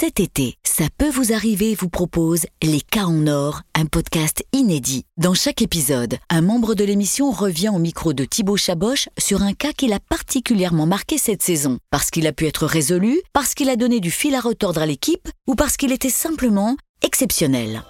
Cet 0.00 0.18
été, 0.18 0.54
ça 0.64 0.84
peut 0.96 1.10
vous 1.10 1.34
arriver 1.34 1.74
vous 1.74 1.90
propose 1.90 2.46
Les 2.62 2.80
cas 2.80 3.04
en 3.04 3.26
or, 3.26 3.60
un 3.74 3.84
podcast 3.84 4.42
inédit. 4.54 5.04
Dans 5.18 5.34
chaque 5.34 5.60
épisode, 5.60 6.16
un 6.30 6.40
membre 6.40 6.74
de 6.74 6.84
l'émission 6.84 7.30
revient 7.30 7.68
au 7.68 7.78
micro 7.78 8.14
de 8.14 8.24
Thibaut 8.24 8.56
Chaboch 8.56 9.10
sur 9.18 9.42
un 9.42 9.52
cas 9.52 9.74
qu'il 9.74 9.92
a 9.92 10.00
particulièrement 10.00 10.86
marqué 10.86 11.18
cette 11.18 11.42
saison, 11.42 11.80
parce 11.90 12.08
qu'il 12.08 12.26
a 12.26 12.32
pu 12.32 12.46
être 12.46 12.64
résolu, 12.64 13.20
parce 13.34 13.52
qu'il 13.52 13.68
a 13.68 13.76
donné 13.76 14.00
du 14.00 14.10
fil 14.10 14.34
à 14.34 14.40
retordre 14.40 14.80
à 14.80 14.86
l'équipe 14.86 15.28
ou 15.46 15.54
parce 15.54 15.76
qu'il 15.76 15.92
était 15.92 16.08
simplement 16.08 16.78
exceptionnel. 17.02 17.82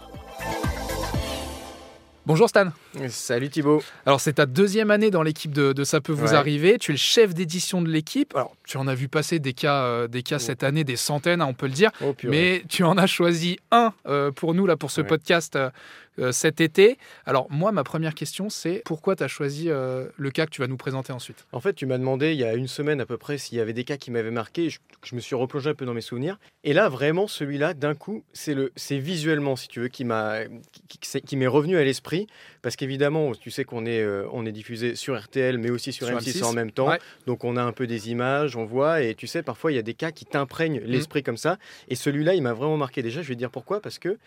Bonjour 2.26 2.48
Stan. 2.48 2.68
Salut 3.08 3.48
Thibaut. 3.48 3.82
Alors 4.04 4.20
c'est 4.20 4.34
ta 4.34 4.46
deuxième 4.46 4.90
année 4.90 5.10
dans 5.10 5.22
l'équipe 5.22 5.52
de, 5.52 5.84
Ça 5.84 6.00
peut 6.00 6.12
vous 6.12 6.28
Ouais. 6.28 6.34
arriver. 6.34 6.76
Tu 6.78 6.90
es 6.92 6.94
le 6.94 6.98
chef 6.98 7.34
d'édition 7.34 7.80
de 7.82 7.88
l'équipe. 7.88 8.34
Alors 8.36 8.54
tu 8.66 8.76
en 8.76 8.86
as 8.86 8.94
vu 8.94 9.08
passer 9.08 9.38
des 9.38 9.54
cas, 9.54 9.82
euh, 9.84 10.06
des 10.06 10.22
cas 10.22 10.36
Oh. 10.36 10.38
cette 10.38 10.62
année, 10.62 10.84
des 10.84 10.96
centaines, 10.96 11.40
hein, 11.40 11.46
on 11.48 11.54
peut 11.54 11.66
le 11.66 11.72
dire. 11.72 11.90
Oh. 12.04 12.14
Mais 12.24 12.62
tu 12.68 12.84
en 12.84 12.98
as 12.98 13.06
choisi 13.06 13.58
un 13.72 13.94
euh, 14.06 14.30
pour 14.30 14.54
nous 14.54 14.66
là 14.66 14.76
pour 14.76 14.90
ce 14.90 15.00
Ouais. 15.00 15.06
podcast 15.06 15.56
euh, 15.56 15.70
cet 16.32 16.60
été. 16.60 16.98
Alors 17.24 17.46
moi 17.50 17.72
ma 17.72 17.82
première 17.84 18.14
question 18.14 18.50
c'est 18.50 18.82
pourquoi 18.84 19.16
tu 19.16 19.22
as 19.22 19.28
choisi 19.28 19.68
le 19.68 20.30
cas 20.30 20.44
que 20.44 20.50
tu 20.50 20.60
vas 20.60 20.66
nous 20.66 20.76
présenter 20.76 21.12
ensuite? 21.14 21.46
En 21.52 21.60
fait, 21.60 21.72
tu 21.72 21.86
m'as 21.86 21.96
demandé 21.96 22.32
il 22.32 22.38
y 22.38 22.44
a 22.44 22.52
une 22.54 22.68
semaine 22.68 23.00
à 23.00 23.06
peu 23.06 23.16
près 23.16 23.38
s'il 23.38 23.56
y 23.56 23.60
avait 23.60 23.72
des 23.72 23.84
cas 23.84 23.96
qui 23.96 24.10
m'avaient 24.10 24.30
marqué. 24.30 24.68
Je, 24.68 24.78
je 25.02 25.14
me 25.14 25.20
suis 25.20 25.34
replongé 25.34 25.70
un 25.70 25.74
peu 25.74 25.86
dans 25.86 25.94
mes 25.94 26.00
souvenirs. 26.02 26.38
Et 26.62 26.74
là, 26.74 26.90
vraiment, 26.90 27.26
celui-là, 27.26 27.72
d'un 27.72 27.94
coup, 27.94 28.22
c'est 28.34 28.52
le, 28.52 28.70
c'est 28.76 28.98
visuellement, 28.98 29.56
si 29.56 29.68
tu 29.68 29.80
veux, 29.80 29.88
qui 29.88 30.04
m'a, 30.04 30.40
qui 31.26 31.36
m'est 31.36 31.46
revenu 31.46 31.78
à 31.78 31.84
l'esprit. 31.84 32.09
Parce 32.62 32.76
qu'évidemment, 32.76 33.32
tu 33.34 33.50
sais 33.50 33.64
qu'on 33.64 33.86
est, 33.86 34.00
euh, 34.02 34.26
on 34.32 34.44
est 34.46 34.52
diffusé 34.52 34.94
sur 34.94 35.18
RTL, 35.20 35.58
mais 35.58 35.70
aussi 35.70 35.92
sur, 35.92 36.06
Sur 36.06 36.16
M6, 36.18 36.38
M6, 36.40 36.44
en 36.44 36.52
même 36.52 36.70
temps. 36.72 36.88
ouais. 36.88 36.98
Donc, 37.26 37.44
on 37.44 37.56
a 37.56 37.62
un 37.62 37.72
peu 37.72 37.86
des 37.86 38.10
images, 38.10 38.56
on 38.56 38.64
voit. 38.64 39.02
Et 39.02 39.14
tu 39.14 39.26
sais, 39.26 39.42
parfois, 39.42 39.72
il 39.72 39.76
y 39.76 39.78
a 39.78 39.82
des 39.82 39.94
cas 39.94 40.10
qui 40.12 40.24
t'imprègnent 40.24 40.80
Mm. 40.80 40.84
l'esprit 40.84 41.22
comme 41.22 41.36
ça. 41.36 41.58
Et 41.88 41.94
celui-là, 41.94 42.34
il 42.34 42.42
m'a 42.42 42.52
vraiment 42.52 42.76
marqué. 42.76 43.02
Déjà, 43.02 43.22
je 43.22 43.28
vais 43.28 43.34
te 43.34 43.38
dire 43.38 43.50
pourquoi. 43.50 43.80
Parce 43.80 43.98
que 43.98 44.18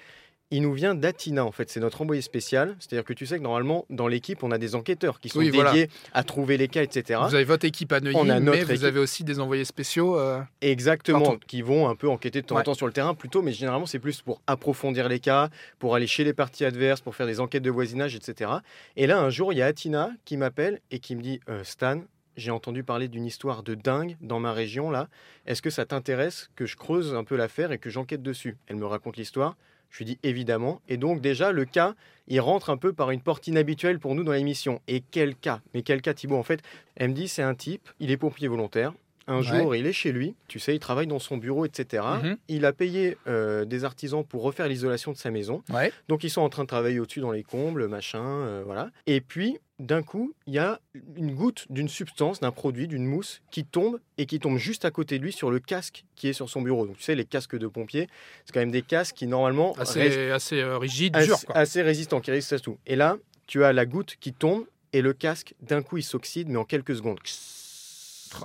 il 0.51 0.61
nous 0.61 0.73
vient 0.73 0.93
d'Atina, 0.93 1.43
en 1.43 1.51
fait. 1.51 1.69
C'est 1.71 1.79
notre 1.79 2.01
envoyé 2.03 2.21
spécial. 2.21 2.75
C'est-à-dire 2.79 3.03
que 3.03 3.13
tu 3.13 3.25
sais 3.25 3.37
que 3.39 3.43
normalement, 3.43 3.85
dans 3.89 4.07
l'équipe, 4.07 4.43
on 4.43 4.51
a 4.51 4.57
des 4.59 4.75
enquêteurs 4.75 5.19
qui 5.19 5.29
sont 5.29 5.39
Oui, 5.39 5.49
voilà. 5.49 5.71
dédiés 5.71 5.89
à 6.13 6.23
trouver 6.23 6.57
les 6.57 6.67
cas, 6.67 6.83
etc. 6.83 7.19
Vous 7.27 7.33
avez 7.35 7.43
votre 7.43 7.65
équipe 7.65 7.91
à 7.91 7.99
Neuilly, 8.01 8.15
On 8.19 8.29
a 8.29 8.39
notre 8.39 8.57
mais 8.67 8.75
vous 8.75 8.83
avez 8.83 8.99
aussi 8.99 9.23
des 9.23 9.39
envoyés 9.39 9.65
spéciaux. 9.65 10.19
euh, 10.19 10.41
Exactement, 10.61 11.37
qui 11.47 11.61
vont 11.63 11.87
un 11.89 11.95
peu 11.95 12.07
enquêter 12.07 12.41
de 12.41 12.45
temps 12.47 12.57
en 12.57 12.61
temps 12.61 12.73
sur 12.75 12.85
le 12.87 12.93
terrain 12.93 13.15
plutôt, 13.15 13.41
mais 13.41 13.51
généralement 13.51 13.85
c'est 13.87 13.99
plus 13.99 14.21
pour 14.21 14.41
approfondir 14.45 15.09
les 15.09 15.19
cas, 15.19 15.49
pour 15.79 15.95
aller 15.95 16.07
chez 16.07 16.23
les 16.23 16.33
parties 16.33 16.65
adverses, 16.65 17.01
pour 17.01 17.15
faire 17.15 17.25
des 17.27 17.39
enquêtes 17.39 17.63
de 17.63 17.71
voisinage, 17.71 18.15
etc. 18.15 18.51
Et 18.95 19.07
là, 19.07 19.19
un 19.19 19.29
jour, 19.29 19.53
il 19.53 19.57
y 19.57 19.61
a 19.61 19.65
Atina 19.65 20.11
qui 20.25 20.37
m'appelle 20.37 20.81
et 20.91 20.99
qui 20.99 21.15
me 21.15 21.21
dit 21.21 21.39
Euh, 21.49 21.63
Stan, 21.63 22.01
j'ai 22.37 22.51
entendu 22.51 22.83
parler 22.83 23.07
d'une 23.07 23.25
histoire 23.25 23.63
de 23.63 23.75
dingue 23.75 24.17
dans 24.21 24.39
ma 24.39 24.53
région 24.53 24.91
là. 24.91 25.07
Est-ce 25.47 25.61
que 25.61 25.69
ça 25.69 25.85
t'intéresse 25.85 26.49
que 26.55 26.65
je 26.65 26.75
creuse 26.75 27.13
un 27.15 27.23
peu 27.23 27.35
l'affaire 27.35 27.71
et 27.71 27.77
que 27.79 27.89
j'enquête 27.89 28.21
dessus? 28.23 28.57
Elle 28.67 28.75
me 28.77 28.85
raconte 28.85 29.17
l'histoire. 29.17 29.55
Je 29.93 29.99
lui 29.99 30.05
dis 30.05 30.19
évidemment. 30.23 30.81
Et 30.89 30.97
donc 30.97 31.21
déjà, 31.21 31.51
le 31.51 31.65
cas, 31.65 31.93
il 32.27 32.41
rentre 32.41 32.71
un 32.71 32.77
peu 32.77 32.93
par 32.93 33.11
une 33.11 33.21
porte 33.21 33.47
inhabituelle 33.47 33.99
pour 33.99 34.15
nous 34.15 34.23
dans 34.23 34.31
l'émission. 34.31 34.81
Et 34.87 35.01
quel 35.01 35.35
cas? 35.35 35.61
Mais 35.73 35.83
quel 35.83 36.01
cas 36.01 36.15
Thibaut? 36.15 36.35
En 36.35 36.43
fait, 36.43 36.63
elle 36.95 37.09
me 37.09 37.13
dit 37.13 37.27
c'est 37.27 37.43
un 37.43 37.53
type, 37.53 37.87
il 37.99 38.09
est 38.09 38.17
pompier 38.17 38.47
volontaire. 38.47 38.93
Un 39.27 39.37
Ouais. 39.37 39.43
jour, 39.43 39.75
il 39.75 39.85
est 39.85 39.93
chez 39.93 40.11
lui, 40.11 40.35
tu 40.47 40.59
sais, 40.59 40.75
il 40.75 40.79
travaille 40.79 41.07
dans 41.07 41.19
son 41.19 41.37
bureau, 41.37 41.65
etc. 41.65 42.03
Mhm. 42.21 42.37
Il 42.49 42.65
a 42.65 42.73
payé 42.73 43.17
euh, 43.27 43.63
des 43.65 43.85
artisans 43.85 44.23
pour 44.25 44.41
refaire 44.43 44.67
l'isolation 44.67 45.11
de 45.13 45.17
sa 45.17 45.31
maison. 45.31 45.63
Ouais. 45.71 45.91
Donc 46.09 46.23
ils 46.23 46.29
sont 46.29 46.41
en 46.41 46.49
train 46.49 46.63
de 46.63 46.67
travailler 46.67 46.99
au-dessus 46.99 47.21
dans 47.21 47.31
les 47.31 47.43
combles, 47.43 47.87
machin, 47.87 48.23
euh, 48.23 48.63
voilà. 48.65 48.89
Et 49.07 49.21
puis, 49.21 49.57
d'un 49.79 50.03
coup, 50.03 50.33
il 50.45 50.53
y 50.53 50.59
a 50.59 50.79
une 51.15 51.33
goutte 51.33 51.65
d'une 51.69 51.87
substance, 51.89 52.39
d'un 52.41 52.51
produit, 52.51 52.87
d'une 52.87 53.05
mousse 53.05 53.41
qui 53.49 53.63
tombe 53.65 53.99
et 54.17 54.25
qui 54.25 54.39
tombe 54.39 54.57
juste 54.57 54.85
à 54.85 54.91
côté 54.91 55.19
de 55.19 55.23
lui 55.23 55.31
sur 55.33 55.51
le 55.51 55.59
casque 55.59 56.03
qui 56.15 56.27
est 56.27 56.33
sur 56.33 56.49
son 56.49 56.61
bureau. 56.61 56.85
Donc 56.85 56.97
tu 56.97 57.03
sais, 57.03 57.15
les 57.15 57.25
casques 57.25 57.57
de 57.57 57.67
pompiers, 57.67 58.07
c'est 58.45 58.53
quand 58.53 58.59
même 58.59 58.71
des 58.71 58.81
casques 58.83 59.15
qui 59.15 59.27
normalement 59.27 59.73
Assez, 59.79 60.29
assez 60.31 60.61
euh, 60.61 60.77
rigide, 60.77 61.15
assez, 61.15 61.27
dur. 61.27 61.37
Quoi. 61.45 61.55
assez 61.57 61.81
résistants, 61.81 62.19
qui 62.21 62.31
résistent 62.31 62.53
à 62.53 62.59
tout. 62.59 62.77
Et 62.85 62.95
là, 62.95 63.17
tu 63.47 63.63
as 63.63 63.73
la 63.73 63.85
goutte 63.85 64.15
qui 64.19 64.33
tombe 64.33 64.65
et 64.93 65.01
le 65.01 65.13
casque, 65.13 65.55
d'un 65.61 65.81
coup, 65.81 65.97
il 65.97 66.03
s'oxyde, 66.03 66.49
mais 66.49 66.57
en 66.57 66.65
quelques 66.65 66.95
secondes. 66.95 67.19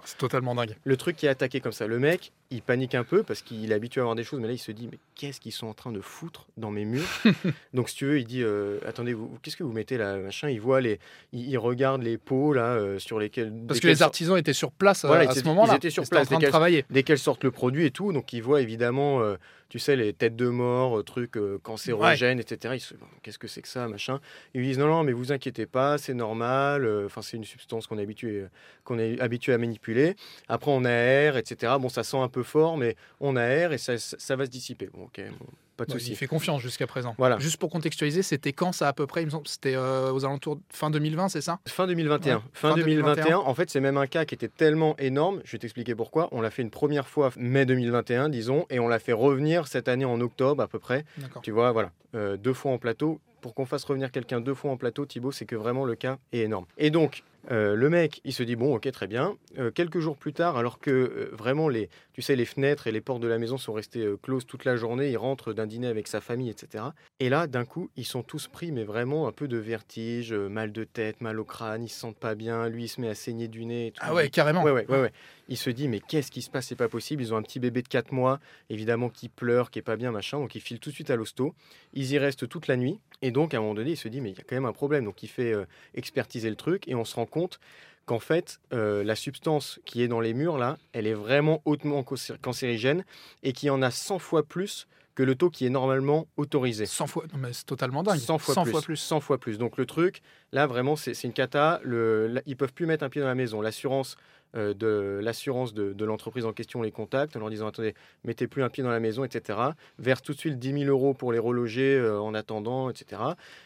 C'est 0.04 0.18
totalement 0.18 0.54
dingue. 0.54 0.76
Le 0.84 0.96
truc 0.96 1.16
qui 1.16 1.26
est 1.26 1.30
attaqué 1.30 1.60
comme 1.60 1.72
ça, 1.72 1.86
le 1.86 1.98
mec, 1.98 2.32
il 2.50 2.62
panique 2.62 2.94
un 2.94 3.04
peu 3.04 3.22
parce 3.22 3.42
qu'il 3.42 3.70
est 3.70 3.74
habitué 3.74 4.00
à 4.00 4.04
voir 4.04 4.16
des 4.16 4.24
choses, 4.24 4.40
mais 4.40 4.46
là 4.46 4.54
il 4.54 4.58
se 4.58 4.72
dit 4.72 4.88
mais 4.90 4.98
qu'est-ce 5.14 5.38
qu'ils 5.40 5.52
sont 5.52 5.66
en 5.66 5.74
train 5.74 5.92
de 5.92 6.00
foutre 6.00 6.46
dans 6.56 6.70
mes 6.70 6.86
murs 6.86 7.06
Donc 7.74 7.90
si 7.90 7.96
tu 7.96 8.06
veux, 8.06 8.18
il 8.18 8.24
dit 8.24 8.42
euh, 8.42 8.78
attendez, 8.86 9.12
vous, 9.12 9.38
qu'est-ce 9.42 9.56
que 9.56 9.64
vous 9.64 9.72
mettez 9.72 9.98
là, 9.98 10.16
machin? 10.16 10.48
Il 10.48 10.60
voit 10.60 10.80
les, 10.80 10.98
il, 11.32 11.48
il 11.50 11.58
regarde 11.58 12.02
les 12.02 12.16
pots 12.16 12.54
là 12.54 12.72
euh, 12.74 12.98
sur 12.98 13.18
lesquels 13.18 13.52
Parce 13.66 13.80
que 13.80 13.86
les 13.88 14.02
artisans 14.02 14.38
étaient 14.38 14.54
sur 14.54 14.72
place 14.72 15.04
euh, 15.04 15.08
Voilà, 15.08 15.30
à 15.30 15.34
ce 15.34 15.44
moment-là. 15.44 15.74
ils 15.74 15.76
étaient 15.76 15.90
sur 15.90 16.04
étaient 16.04 16.14
en 16.14 16.18
place, 16.20 16.28
train 16.28 16.38
de 16.38 16.46
travailler. 16.46 16.84
dès 16.88 17.02
qu'elles 17.02 17.18
sortent 17.18 17.44
le 17.44 17.50
produit 17.50 17.84
et 17.84 17.90
tout, 17.90 18.12
donc 18.14 18.32
il 18.32 18.42
voit 18.42 18.62
évidemment, 18.62 19.20
euh, 19.20 19.36
tu 19.68 19.78
sais, 19.78 19.96
les 19.96 20.14
têtes 20.14 20.36
de 20.36 20.48
mort, 20.48 21.04
trucs 21.04 21.36
cancérogènes, 21.62 22.40
etc. 22.40 22.74
Ils 22.76 22.80
se 22.80 22.94
bon, 22.94 23.04
qu'est-ce 23.22 23.38
que 23.38 23.48
c'est 23.48 23.60
que 23.60 23.68
ça, 23.68 23.86
machin? 23.88 24.20
Ils 24.54 24.60
lui 24.60 24.68
disent 24.68 24.78
non, 24.78 24.86
non, 24.86 25.02
mais 25.04 25.12
vous 25.12 25.32
inquiétez 25.32 25.66
pas, 25.66 25.98
c'est 25.98 26.14
normal. 26.14 26.88
Enfin, 27.04 27.20
c'est 27.20 27.36
une 27.36 27.44
substance 27.44 27.86
qu'on 27.86 27.98
est 27.98 28.02
habitué, 28.02 28.46
qu'on 28.84 28.98
est 28.98 29.20
habitué 29.20 29.52
à 29.52 29.58
manipuler. 29.58 30.16
Après, 30.48 30.70
on 30.70 30.86
aère, 30.86 31.36
etc. 31.36 31.74
Bon, 31.78 31.90
ça 31.90 32.02
sent 32.02 32.16
un 32.16 32.28
peu 32.28 32.37
fort, 32.42 32.76
mais 32.76 32.96
on 33.20 33.36
aère 33.36 33.72
et 33.72 33.78
ça, 33.78 33.98
ça, 33.98 34.36
va 34.36 34.44
se 34.46 34.50
dissiper. 34.50 34.88
Bon, 34.92 35.04
ok, 35.04 35.20
bon, 35.38 35.46
pas 35.76 35.84
de 35.84 35.92
Ouais, 35.92 35.98
souci. 35.98 36.12
il 36.12 36.16
fait 36.16 36.26
confiance 36.26 36.60
jusqu'à 36.60 36.86
présent. 36.86 37.14
Voilà. 37.18 37.38
Juste 37.38 37.56
pour 37.58 37.70
contextualiser, 37.70 38.22
c'était 38.22 38.52
quand 38.52 38.72
ça 38.72 38.88
à 38.88 38.92
peu 38.92 39.06
près 39.06 39.22
Il 39.22 39.26
me 39.26 39.30
semble 39.30 39.44
que 39.44 39.50
c'était 39.50 39.76
euh, 39.76 40.12
aux 40.12 40.24
alentours 40.24 40.56
de 40.56 40.62
fin 40.70 40.90
2020, 40.90 41.28
c'est 41.28 41.40
ça? 41.40 41.60
Fin 41.68 41.86
2021. 41.86 42.36
Ouais, 42.36 42.42
fin 42.52 42.70
fin 42.70 42.74
2021. 42.76 43.14
2021. 43.14 43.38
En 43.38 43.54
fait, 43.54 43.70
c'est 43.70 43.80
même 43.80 43.96
un 43.96 44.06
cas 44.06 44.24
qui 44.24 44.34
était 44.34 44.48
tellement 44.48 44.96
énorme. 44.98 45.40
Je 45.44 45.52
vais 45.52 45.58
t'expliquer 45.58 45.94
pourquoi. 45.94 46.28
On 46.32 46.40
l'a 46.40 46.50
fait 46.50 46.62
une 46.62 46.70
première 46.70 47.06
fois 47.08 47.30
mai 47.36 47.64
2021, 47.66 48.28
disons, 48.28 48.66
et 48.70 48.78
on 48.80 48.88
l'a 48.88 48.98
fait 48.98 49.12
revenir 49.12 49.68
cette 49.68 49.88
année 49.88 50.04
en 50.04 50.20
octobre 50.20 50.62
à 50.62 50.66
peu 50.68 50.78
près. 50.78 51.04
Tu 51.42 51.50
vois, 51.52 51.70
voilà, 51.72 51.90
euh, 52.14 52.36
deux 52.36 52.54
fois 52.54 52.72
en 52.72 52.78
plateau. 52.78 53.20
Pour 53.40 53.54
qu'on 53.54 53.66
fasse 53.66 53.84
revenir 53.84 54.10
quelqu'un 54.10 54.40
deux 54.40 54.54
fois 54.54 54.72
en 54.72 54.76
plateau, 54.76 55.06
Thibaut, 55.06 55.30
c'est 55.30 55.46
que 55.46 55.54
vraiment 55.54 55.84
le 55.84 55.94
cas 55.94 56.18
est 56.32 56.40
énorme. 56.40 56.66
Et 56.76 56.90
donc, 56.90 57.22
euh, 57.50 57.74
le 57.74 57.88
mec, 57.88 58.20
il 58.24 58.32
se 58.32 58.42
dit 58.42 58.56
bon, 58.56 58.74
ok, 58.74 58.90
très 58.90 59.06
bien. 59.06 59.36
Euh, 59.58 59.70
quelques 59.70 60.00
jours 60.00 60.16
plus 60.16 60.32
tard, 60.32 60.56
alors 60.56 60.78
que 60.80 60.90
euh, 60.90 61.30
vraiment 61.32 61.68
les, 61.68 61.88
tu 62.12 62.22
sais, 62.22 62.36
les 62.36 62.44
fenêtres 62.44 62.86
et 62.86 62.92
les 62.92 63.00
portes 63.00 63.22
de 63.22 63.28
la 63.28 63.38
maison 63.38 63.58
sont 63.58 63.72
restées 63.72 64.06
closes 64.22 64.46
toute 64.46 64.64
la 64.64 64.76
journée, 64.76 65.10
il 65.10 65.16
rentre 65.16 65.52
d'un 65.52 65.66
dîner 65.66 65.86
avec 65.86 66.08
sa 66.08 66.20
famille, 66.20 66.50
etc. 66.50 66.84
Et 67.20 67.28
là, 67.28 67.46
d'un 67.46 67.64
coup, 67.64 67.90
ils 67.96 68.04
sont 68.04 68.22
tous 68.22 68.48
pris, 68.48 68.72
mais 68.72 68.84
vraiment 68.84 69.28
un 69.28 69.32
peu 69.32 69.48
de 69.48 69.56
vertige, 69.56 70.32
mal 70.32 70.72
de 70.72 70.84
tête, 70.84 71.20
mal 71.20 71.40
au 71.40 71.44
crâne, 71.44 71.84
ils 71.84 71.88
se 71.88 71.98
sentent 71.98 72.18
pas 72.18 72.34
bien. 72.34 72.68
Lui, 72.68 72.84
il 72.84 72.88
se 72.88 73.00
met 73.00 73.08
à 73.08 73.14
saigner 73.14 73.48
du 73.48 73.64
nez. 73.64 73.88
et 73.88 73.90
tout. 73.92 74.02
Ah 74.04 74.14
ouais, 74.14 74.28
carrément. 74.28 74.62
Ouais, 74.62 74.72
ouais, 74.72 74.86
ouais, 74.88 75.00
ouais. 75.00 75.12
Il 75.48 75.56
se 75.56 75.70
dit, 75.70 75.88
mais 75.88 76.00
qu'est-ce 76.00 76.30
qui 76.30 76.42
se 76.42 76.50
passe? 76.50 76.66
C'est 76.66 76.76
pas 76.76 76.88
possible. 76.88 77.22
Ils 77.22 77.32
ont 77.32 77.38
un 77.38 77.42
petit 77.42 77.58
bébé 77.58 77.80
de 77.82 77.88
4 77.88 78.12
mois, 78.12 78.38
évidemment, 78.68 79.08
qui 79.08 79.28
pleure, 79.28 79.70
qui 79.70 79.78
est 79.78 79.82
pas 79.82 79.96
bien, 79.96 80.10
machin. 80.10 80.38
Donc, 80.38 80.54
il 80.54 80.60
file 80.60 80.78
tout 80.78 80.90
de 80.90 80.94
suite 80.94 81.10
à 81.10 81.16
l'hosto. 81.16 81.54
Ils 81.94 82.12
y 82.12 82.18
restent 82.18 82.48
toute 82.48 82.66
la 82.66 82.76
nuit. 82.76 83.00
Et 83.22 83.30
donc, 83.30 83.54
à 83.54 83.58
un 83.58 83.60
moment 83.60 83.74
donné, 83.74 83.90
il 83.92 83.96
se 83.96 84.08
dit, 84.08 84.20
mais 84.20 84.30
il 84.30 84.36
y 84.36 84.40
a 84.40 84.44
quand 84.44 84.56
même 84.56 84.64
un 84.66 84.72
problème. 84.72 85.04
Donc, 85.04 85.22
il 85.22 85.28
fait 85.28 85.52
euh, 85.52 85.64
expertiser 85.94 86.50
le 86.50 86.56
truc 86.56 86.86
et 86.88 86.94
on 86.94 87.04
se 87.04 87.14
rend 87.16 87.26
compte 87.26 87.58
qu'en 88.06 88.20
fait, 88.20 88.60
euh, 88.72 89.02
la 89.04 89.16
substance 89.16 89.80
qui 89.84 90.02
est 90.02 90.08
dans 90.08 90.20
les 90.20 90.34
murs, 90.34 90.56
là, 90.56 90.78
elle 90.92 91.06
est 91.06 91.14
vraiment 91.14 91.60
hautement 91.64 92.02
cancé- 92.02 92.38
cancérigène 92.40 93.04
et 93.42 93.52
qu'il 93.52 93.66
y 93.66 93.70
en 93.70 93.82
a 93.82 93.90
100 93.90 94.18
fois 94.18 94.42
plus 94.44 94.86
que 95.14 95.24
le 95.24 95.34
taux 95.34 95.50
qui 95.50 95.66
est 95.66 95.70
normalement 95.70 96.28
autorisé. 96.36 96.86
100 96.86 97.08
fois, 97.08 97.24
non, 97.32 97.40
mais 97.40 97.52
c'est 97.52 97.66
totalement 97.66 98.04
dingue. 98.04 98.20
100 98.20 98.38
fois, 98.38 98.54
plus, 98.62 98.70
fois 98.70 98.82
plus. 98.82 98.96
100 98.96 99.20
fois 99.20 99.38
plus. 99.38 99.58
Donc 99.58 99.76
le 99.76 99.84
truc, 99.84 100.22
là 100.52 100.68
vraiment, 100.68 100.94
c'est 100.94 101.20
une 101.24 101.32
cata. 101.32 101.80
Le, 101.82 102.28
là, 102.28 102.40
ils 102.46 102.56
peuvent 102.56 102.72
plus 102.72 102.86
mettre 102.86 103.04
un 103.04 103.08
pied 103.08 103.20
dans 103.20 103.26
la 103.26 103.34
maison. 103.34 103.60
L'assurance 103.60 104.16
de 104.54 105.20
l'assurance 105.22 105.74
de, 105.74 105.92
de 105.92 106.04
l'entreprise 106.04 106.44
en 106.44 106.52
question 106.52 106.82
les 106.82 106.90
contacte 106.90 107.36
en 107.36 107.40
leur 107.40 107.50
disant 107.50 107.66
attendez, 107.68 107.94
mettez 108.24 108.46
plus 108.46 108.62
un 108.62 108.68
pied 108.68 108.82
dans 108.82 108.90
la 108.90 109.00
maison, 109.00 109.24
etc. 109.24 109.58
Verse 109.98 110.22
tout 110.22 110.32
de 110.32 110.38
suite 110.38 110.58
10 110.58 110.72
000 110.84 110.90
euros 110.90 111.14
pour 111.14 111.32
les 111.32 111.38
reloger 111.38 111.96
euh, 111.96 112.18
en 112.20 112.34
attendant, 112.34 112.88
etc. 112.90 113.20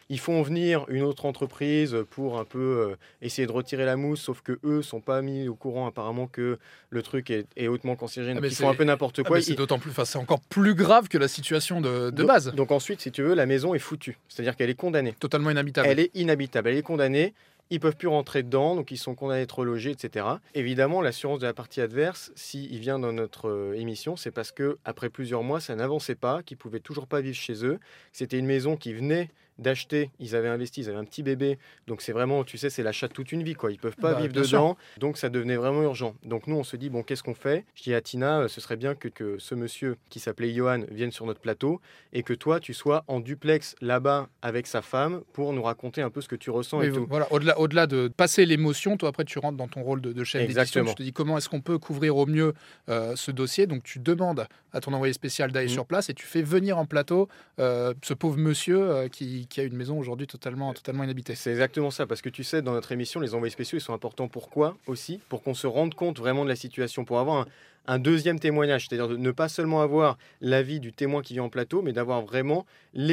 Ils 0.09 0.19
font 0.19 0.43
venir 0.43 0.85
une 0.89 1.03
autre 1.03 1.25
entreprise 1.25 1.97
pour 2.11 2.39
un 2.39 2.45
peu 2.45 2.59
euh, 2.59 2.97
essayer 3.23 3.47
de 3.47 3.53
retirer 3.53 3.85
la 3.85 3.97
mousse, 3.97 4.21
sauf 4.23 4.41
que 4.43 4.59
eux 4.65 4.83
sont 4.83 5.01
pas 5.01 5.23
mis 5.23 5.49
au 5.49 5.55
courant 5.55 5.87
apparemment 5.87 6.27
que 6.27 6.59
le 6.91 7.03
truc 7.03 7.31
est, 7.31 7.47
est 7.57 7.69
hautement 7.69 7.97
cancérigène. 7.97 8.37
Ah, 8.39 8.41
mais 8.41 8.49
ils 8.49 8.55
font 8.55 8.69
un 8.69 8.75
peu 8.75 8.85
n'importe 8.85 9.21
Ah, 9.21 9.25
quoi. 9.29 9.41
c'est 9.41 9.55
d'autant 9.55 9.79
plus, 9.79 9.93
c'est 10.05 10.19
encore 10.19 10.41
plus 10.41 10.75
grave 10.75 11.09
que 11.09 11.19
la 11.19 11.29
situation 11.29 11.81
de, 11.81 12.07
de 12.07 12.11
donc- 12.11 12.27
base. 12.27 12.53
Donc 12.55 12.73
ensuite, 12.73 13.01
si 13.01 13.11
tu 13.13 13.23
veux, 13.23 13.35
la 13.35 13.47
maison 13.47 13.75
est 13.75 13.79
foutue. 13.79 14.19
C'est-à-dire 14.29 14.57
qu'elle 14.57 14.71
est 14.71 14.75
condamnée. 14.75 15.15
Totalement 15.19 15.51
inhabitable. 15.51 15.89
Elle 15.89 16.01
est 16.01 16.11
inhabitable, 16.15 16.69
elle 16.71 16.77
est 16.77 16.83
condamnée. 16.83 17.35
Ils 17.73 17.81
peuvent 17.81 17.97
plus 17.97 18.09
rentrer 18.09 18.43
dedans, 18.43 18.77
donc 18.77 18.91
ils 18.91 18.99
sont 18.99 19.15
condamnés 19.15 19.41
à 19.41 19.43
être 19.43 19.61
relogés, 19.61 19.93
etc. 19.93 20.27
Évidemment, 20.53 21.01
l'assurance 21.01 21.39
de 21.39 21.47
la 21.47 21.55
partie 21.55 21.81
adverse, 21.81 22.31
s'il 22.35 22.79
vient 22.79 22.99
dans 22.99 23.15
notre 23.15 23.49
euh, 23.49 23.73
émission, 23.73 24.15
c'est 24.15 24.31
parce 24.31 24.53
que 24.53 24.77
après 24.85 25.09
plusieurs 25.09 25.43
mois, 25.43 25.59
ça 25.59 25.75
n'avançait 25.75 26.15
pas, 26.15 26.43
qu'ils 26.43 26.59
pouvaient 26.59 26.81
toujours 26.81 27.07
pas 27.07 27.23
vivre 27.23 27.35
chez 27.35 27.65
eux. 27.65 27.81
C'était 28.13 28.39
une 28.39 28.45
maison 28.45 28.77
qui 28.77 28.93
venait 28.93 29.31
d'acheter. 29.59 30.11
Ils 30.19 30.35
avaient 30.37 30.49
investi, 30.49 30.81
ils 30.83 30.89
avaient 30.89 30.99
un 30.99 31.05
petit 31.05 31.23
bébé. 31.23 31.59
Donc 31.87 32.03
c'est 32.03 32.13
vraiment, 32.13 32.45
tu 32.45 32.59
sais, 32.59 32.71
c'est 32.71 32.83
l'achat 32.83 33.09
de 33.09 33.13
toute 33.13 33.33
une 33.33 33.43
vie. 33.43 33.55
quoi. 33.55 33.71
Ils 33.73 33.79
peuvent 33.79 33.97
pas 33.97 34.15
Bah, 34.15 34.21
vivre 34.21 34.33
dedans. 34.33 34.77
Donc 34.99 35.19
ça 35.19 35.29
devenait 35.29 35.57
vraiment 35.57 35.83
urgent. 35.83 36.15
Donc 36.25 36.47
nous, 36.47 36.57
on 36.57 36.65
se 36.65 36.77
dit, 36.77 36.91
bon, 36.91 37.03
qu'est-ce 37.03 37.23
qu'on 37.23 37.35
fait? 37.35 37.65
Je 37.75 37.83
dis 37.85 37.95
à 37.95 38.01
Tina, 38.01 38.41
euh, 38.41 38.49
ce 38.49 38.61
serait 38.61 38.77
bien 38.77 38.95
que, 38.95 39.09
que 39.09 39.37
ce 39.39 39.55
monsieur 39.55 39.97
qui 40.11 40.21
s'appelait 40.21 40.53
Johan 40.53 40.83
vienne 40.91 41.13
sur 41.13 41.27
notre 41.27 41.41
plateau 41.41 41.81
et 42.13 42.23
que 42.23 42.33
toi, 42.35 42.61
tu 42.61 42.75
sois 42.75 43.05
en 43.09 43.21
duplex 43.21 43.75
là-bas 43.81 44.29
avec 44.43 44.67
sa 44.67 44.83
femme 44.83 45.23
pour 45.33 45.53
nous 45.53 45.63
raconter 45.63 46.03
un 46.03 46.11
peu 46.11 46.21
ce 46.21 46.29
que 46.29 46.37
tu 46.37 46.51
ressens 46.51 46.79
Oui, 46.81 46.87
et 46.87 46.93
tout. 46.93 47.07
voilà, 47.09 47.31
au-delà, 47.33 47.59
au-delà 47.59 47.87
de 47.87 48.09
passer 48.09 48.47
l'émotion, 48.47 48.97
toi 48.97 49.09
après 49.11 49.25
tu 49.25 49.39
rentres 49.39 49.57
dans 49.59 49.69
ton 49.69 49.83
rôle 49.83 50.01
de, 50.01 50.13
de 50.13 50.25
chef 50.25 50.41
d'édition, 50.43 50.61
Exactement. 50.61 50.91
tu 50.91 50.95
te 50.97 51.03
dis 51.03 51.13
comment 51.13 51.39
est-ce 51.39 51.49
qu'on 51.49 51.61
peut 51.61 51.79
couvrir 51.79 52.17
au 52.17 52.27
mieux 52.27 52.55
euh, 52.89 53.15
ce 53.17 53.31
dossier? 53.31 53.67
Donc 53.67 53.83
tu 53.83 53.99
demandes 53.99 54.47
à 54.73 54.81
ton 54.81 54.93
envoyé 54.93 55.13
spécial 55.13 55.53
d'aller 55.53 55.67
Mhm. 55.67 55.73
sur 55.73 55.87
place 55.87 56.09
et 56.11 56.15
tu 56.15 56.27
fais 56.27 56.43
venir 56.43 56.79
en 56.79 56.87
plateau 56.87 57.29
euh, 57.59 57.93
ce 58.03 58.15
pauvre 58.15 58.39
monsieur 58.39 58.81
euh, 58.91 59.09
qui, 59.09 59.42
qui 59.47 59.61
a 59.61 59.65
une 59.65 59.77
maison 59.77 59.99
aujourd'hui 59.99 60.27
totalement, 60.27 60.73
totalement 60.75 61.05
inhabitée. 61.05 61.35
C'est 61.35 61.51
exactement 61.51 61.91
ça, 61.91 62.07
parce 62.07 62.23
que 62.23 62.29
tu 62.29 62.45
sais, 62.45 62.63
dans 62.63 62.73
notre 62.73 62.93
émission, 62.93 63.21
les 63.21 63.35
envoyés 63.35 63.51
spéciaux, 63.53 63.79
ils 63.79 63.83
sont 63.83 63.95
importants. 63.95 64.29
Pourquoi 64.29 64.77
aussi? 64.87 65.21
Pour 65.29 65.43
qu'on 65.43 65.55
se 65.55 65.67
rende 65.67 65.95
compte 65.95 66.19
vraiment 66.19 66.45
de 66.45 66.49
la 66.49 66.57
situation, 66.57 67.05
pour 67.05 67.19
avoir 67.19 67.43
un, 67.43 67.47
un 67.87 67.99
deuxième 67.99 68.39
témoignage, 68.39 68.87
c'est-à-dire 68.89 69.09
de 69.09 69.17
ne 69.17 69.31
pas 69.33 69.49
seulement 69.49 69.83
avoir 69.83 70.17
l'avis 70.41 70.79
du 70.81 70.93
témoin 70.93 71.21
qui 71.23 71.33
vient 71.35 71.45
en 71.45 71.49
plateau, 71.49 71.83
mais 71.83 71.93
d'avoir 71.93 72.23
vraiment 72.23 72.65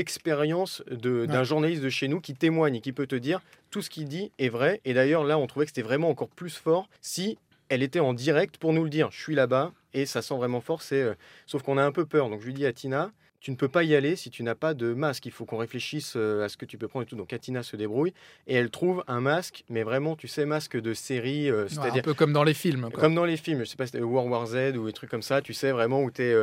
l'expérience 0.03 0.83
d'un 0.91 1.27
Ouais. 1.39 1.43
journaliste 1.45 1.81
de 1.83 1.89
chez 1.89 2.07
nous 2.07 2.21
qui 2.21 2.33
témoigne 2.35 2.75
et 2.75 2.81
qui 2.81 2.93
peut 2.93 3.07
te 3.07 3.15
dire 3.15 3.41
tout 3.71 3.81
ce 3.81 3.89
qu'il 3.89 4.07
dit 4.07 4.31
est 4.39 4.49
vrai. 4.49 4.79
Et 4.85 4.93
d'ailleurs, 4.93 5.23
là, 5.23 5.37
on 5.37 5.47
trouvait 5.47 5.65
que 5.65 5.71
c'était 5.71 5.81
vraiment 5.81 6.09
encore 6.09 6.29
plus 6.29 6.55
fort 6.55 6.87
si 7.01 7.37
elle 7.69 7.83
était 7.83 7.99
en 7.99 8.13
direct 8.13 8.57
pour 8.57 8.73
nous 8.73 8.83
le 8.83 8.89
dire. 8.89 9.09
Je 9.11 9.19
suis 9.21 9.35
là-bas 9.35 9.71
et 9.93 10.05
ça 10.05 10.21
sent 10.21 10.35
vraiment 10.37 10.61
fort. 10.61 10.81
C'est, 10.81 11.01
euh, 11.01 11.13
Sauf 11.45 11.61
qu'on 11.63 11.77
a 11.77 11.83
un 11.83 11.91
peu 11.91 12.05
peur. 12.05 12.29
Donc 12.29 12.41
je 12.41 12.45
lui 12.45 12.53
dis 12.53 12.65
à 12.65 12.73
Tina, 12.73 13.11
tu 13.41 13.51
ne 13.51 13.55
peux 13.55 13.69
pas 13.69 13.83
y 13.83 13.95
aller 13.95 14.15
si 14.17 14.29
tu 14.29 14.43
n'as 14.43 14.55
pas 14.55 14.73
de 14.73 14.93
masque. 14.93 15.25
Il 15.25 15.31
faut 15.31 15.45
qu'on 15.45 15.57
réfléchisse 15.57 16.13
euh, 16.17 16.43
à 16.43 16.49
ce 16.49 16.57
que 16.57 16.65
tu 16.65 16.77
peux 16.77 16.87
prendre 16.89 17.03
et 17.03 17.05
tout. 17.05 17.15
Donc 17.15 17.27
Katina 17.27 17.63
se 17.63 17.75
débrouille 17.77 18.13
et 18.47 18.55
elle 18.55 18.69
trouve 18.69 19.03
un 19.07 19.21
masque, 19.21 19.63
mais 19.69 19.83
vraiment, 19.83 20.15
tu 20.17 20.27
sais, 20.27 20.45
masque 20.45 20.75
de 20.79 20.93
série, 20.93 21.49
euh, 21.49 21.63
Ouais, 21.63 21.69
c'est-à-dire 21.69 21.99
un 21.99 22.03
peu 22.03 22.13
comme 22.13 22.33
dans 22.33 22.43
les 22.43 22.53
films. 22.53 22.89
quoi. 22.91 22.99
comme 23.01 23.15
dans 23.15 23.23
les 23.25 23.37
films, 23.37 23.59
je 23.59 23.65
sais 23.65 23.77
pas, 23.77 23.85
c'était 23.85 24.01
World 24.01 24.29
War 24.31 24.45
Z 24.47 24.75
ou 24.77 24.85
des 24.87 24.93
trucs 24.93 25.09
comme 25.09 25.21
ça, 25.21 25.41
tu 25.41 25.53
sais, 25.53 25.71
vraiment 25.71 26.01
où 26.03 26.11
tu 26.11 26.21
es, 26.23 26.33